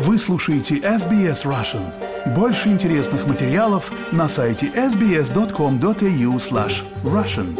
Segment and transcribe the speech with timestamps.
[0.00, 1.92] Вы слушаете SBS Russian.
[2.32, 7.58] Больше интересных материалов на сайте sbs.com.au slash russian.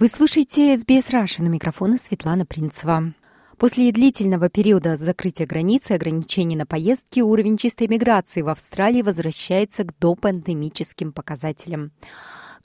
[0.00, 1.44] Вы слушаете SBS Russian.
[1.44, 3.14] На микрофона Светлана Принцева.
[3.56, 9.84] После длительного периода закрытия границы и ограничений на поездки уровень чистой миграции в Австралии возвращается
[9.84, 11.92] к допандемическим показателям.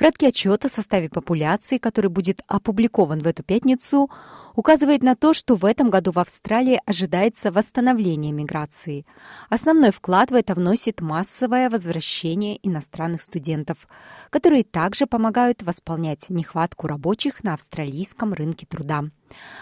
[0.02, 4.09] Краткий отчет о составе популяции, который будет опубликован в эту пятницу,
[4.55, 9.05] указывает на то, что в этом году в Австралии ожидается восстановление миграции.
[9.49, 13.88] Основной вклад в это вносит массовое возвращение иностранных студентов,
[14.31, 19.03] которые также помогают восполнять нехватку рабочих на австралийском рынке труда.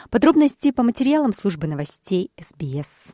[0.10, 3.14] Подробности по материалам службы новостей СБС.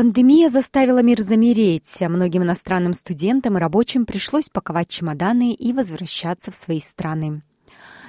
[0.00, 6.50] Пандемия заставила мир замереть, а многим иностранным студентам и рабочим пришлось паковать чемоданы и возвращаться
[6.50, 7.42] в свои страны.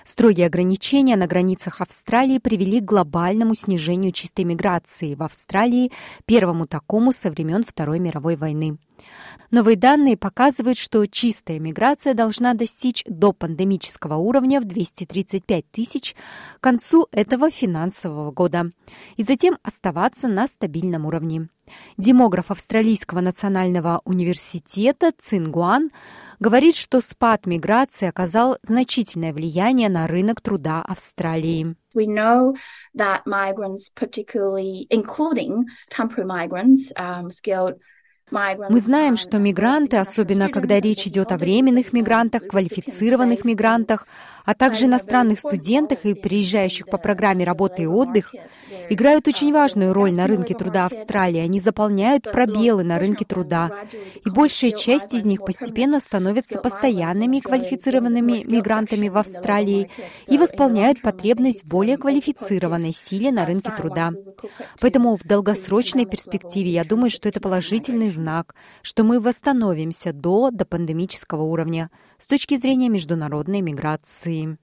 [0.05, 5.91] Строгие ограничения на границах Австралии привели к глобальному снижению чистой миграции в Австралии,
[6.25, 8.77] первому такому со времен Второй мировой войны.
[9.49, 16.15] Новые данные показывают, что чистая миграция должна достичь до пандемического уровня в 235 тысяч
[16.59, 18.71] к концу этого финансового года
[19.17, 21.49] и затем оставаться на стабильном уровне.
[21.97, 25.91] Демограф Австралийского национального университета Цингуан
[26.41, 31.75] говорит, что спад миграции оказал значительное влияние на рынок труда Австралии.
[31.93, 32.55] We know
[32.97, 37.77] that migrants, particularly including temporary migrants, um, skilled
[38.31, 44.07] мы знаем, что мигранты, особенно когда речь идет о временных мигрантах, квалифицированных мигрантах,
[44.45, 48.33] а также иностранных студентах и приезжающих по программе «Работа и отдых»,
[48.89, 51.39] играют очень важную роль на рынке труда Австралии.
[51.39, 53.71] Они заполняют пробелы на рынке труда,
[54.25, 59.89] и большая часть из них постепенно становятся постоянными квалифицированными мигрантами в Австралии
[60.27, 64.11] и восполняют потребность более квалифицированной силе на рынке труда.
[64.79, 71.43] Поэтому в долгосрочной перспективе я думаю, что это положительный знак, что мы восстановимся до допандемического
[71.43, 74.30] уровня с точки зрения международной миграции.
[74.31, 74.57] Франции.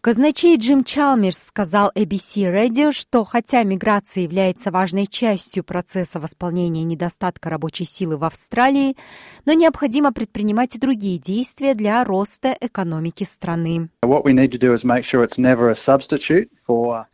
[0.00, 7.50] Казначей Джим Чалмерс сказал ABC Radio, что хотя миграция является важной частью процесса восполнения недостатка
[7.50, 8.96] рабочей силы в Австралии,
[9.44, 13.88] но необходимо предпринимать и другие действия для роста экономики страны.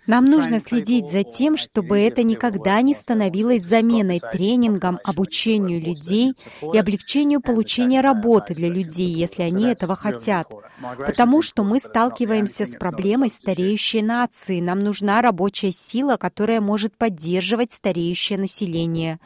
[0.07, 6.77] Нам нужно следить за тем, чтобы это никогда не становилось заменой тренингам, обучению людей и
[6.77, 10.53] облегчению получения работы для людей, если они этого хотят.
[10.99, 14.61] Потому что мы сталкиваемся с с проблемой стареющей нации.
[14.61, 19.21] Нам нужна рабочая сила, которая может поддерживать стареющее население,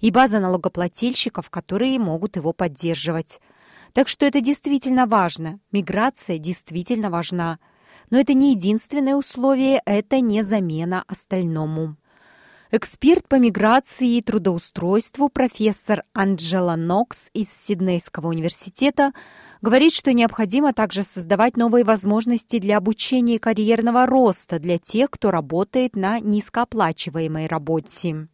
[0.00, 3.40] и база налогоплательщиков, которые могут его поддерживать.
[3.92, 5.60] Так что это действительно важно.
[5.72, 7.58] Миграция действительно важна.
[8.10, 11.96] Но это не единственное условие, это не замена остальному.
[12.72, 19.12] Эксперт по миграции и трудоустройству профессор Анджела Нокс из Сиднейского университета
[19.60, 25.32] говорит, что необходимо также создавать новые возможности для обучения и карьерного роста для тех, кто
[25.32, 28.28] работает на низкооплачиваемой работе.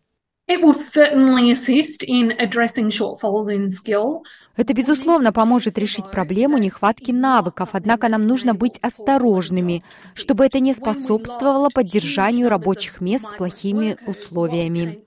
[4.56, 9.82] Это, безусловно, поможет решить проблему нехватки навыков, однако нам нужно быть осторожными,
[10.14, 15.00] чтобы это не способствовало поддержанию рабочих мест с плохими условиями.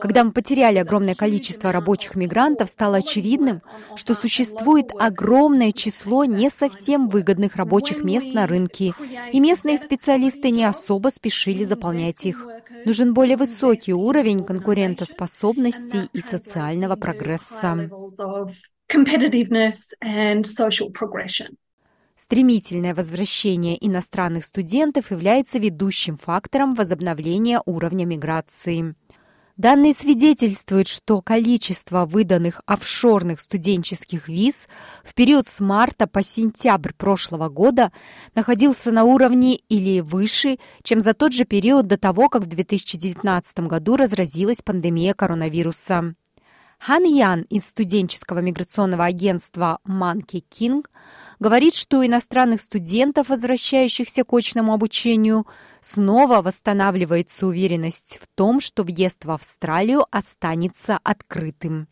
[0.00, 3.62] Когда мы потеряли огромное количество рабочих мигрантов, стало очевидным,
[3.96, 8.94] что существует огромное число не совсем выгодных рабочих мест на рынке,
[9.32, 12.46] и местные специалисты не особо спешили заполнять их.
[12.86, 17.90] Нужен более высокий уровень конкурентоспособности и социального прогресса.
[22.16, 28.94] Стремительное возвращение иностранных студентов является ведущим фактором возобновления уровня миграции.
[29.56, 34.68] Данные свидетельствуют, что количество выданных офшорных студенческих виз
[35.02, 37.90] в период с марта по сентябрь прошлого года
[38.34, 43.60] находился на уровне или выше, чем за тот же период до того, как в 2019
[43.60, 46.14] году разразилась пандемия коронавируса.
[46.78, 50.84] Хан Ян из студенческого миграционного агентства Monkey King
[51.38, 55.46] говорит, что у иностранных студентов, возвращающихся к очному обучению,
[55.86, 61.88] снова восстанавливается уверенность в том, что въезд в Австралию останется открытым.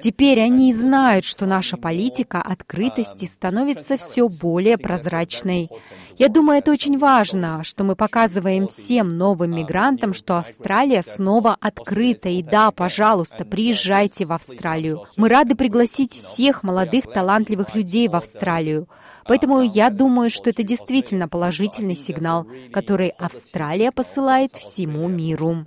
[0.00, 5.68] Теперь они знают, что наша политика открытости становится все более прозрачной.
[6.16, 12.30] Я думаю, это очень важно, что мы показываем всем новым мигрантам, что Австралия снова открыта.
[12.30, 15.04] И да, пожалуйста, приезжайте в Австралию.
[15.18, 18.88] Мы рады пригласить пригласить всех молодых талантливых людей в Австралию.
[19.26, 25.64] Поэтому я думаю, что это действительно положительный сигнал, который Австралия посылает всему миру.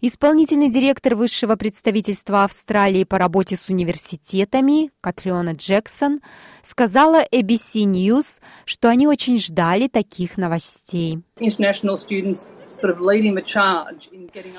[0.00, 6.20] Исполнительный директор высшего представительства Австралии по работе с университетами Катриона Джексон
[6.62, 11.20] сказала ABC News, что они очень ждали таких новостей.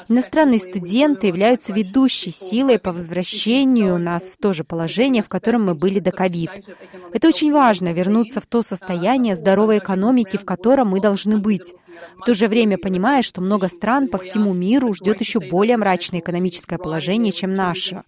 [0.10, 5.76] Иностранные студенты являются ведущей силой по возвращению нас в то же положение, в котором мы
[5.76, 6.50] были до ковид.
[7.14, 11.74] Это очень важно, вернуться в то состояние здоровой экономики, в котором мы должны быть.
[12.18, 16.20] В то же время понимая, что много стран по всему миру ждет еще более мрачное
[16.20, 18.04] экономическое положение, чем наше.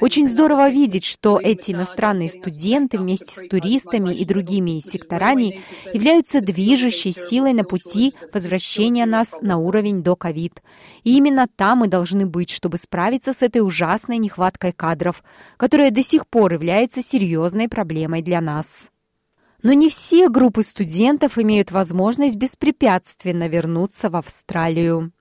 [0.00, 5.60] Очень здорово видеть, что эти иностранные студенты вместе с туристами и другими секторами
[5.92, 10.62] являются движущей силой на пути возвращения нас на уровень до ковид.
[11.04, 15.22] И именно там мы должны быть, чтобы справиться с этой ужасной нехваткой кадров,
[15.56, 18.90] которая до сих пор является серьезной проблемой для нас.
[19.62, 25.12] Но не все группы студентов имеют возможность беспрепятственно вернуться в Австралию.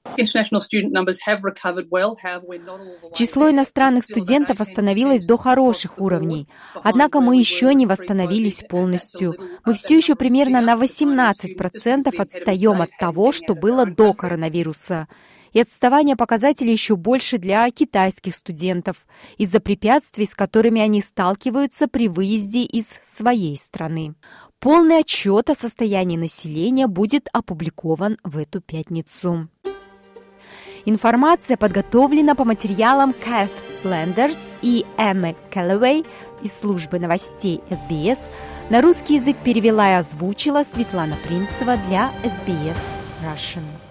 [3.13, 6.47] Число иностранных студентов восстановилось до хороших уровней,
[6.83, 9.35] однако мы еще не восстановились полностью.
[9.65, 15.07] Мы все еще примерно на 18% отстаем от того, что было до коронавируса
[15.53, 19.05] и отставание показателей еще больше для китайских студентов
[19.37, 24.15] из-за препятствий, с которыми они сталкиваются при выезде из своей страны.
[24.59, 29.49] Полный отчет о состоянии населения будет опубликован в эту пятницу.
[30.85, 33.51] Информация подготовлена по материалам Кэт
[33.83, 36.05] Лендерс и Эммы Келлоуэй
[36.41, 38.31] из службы новостей СБС.
[38.69, 42.79] На русский язык перевела и озвучила Светлана Принцева для СБС
[43.23, 43.90] Russian.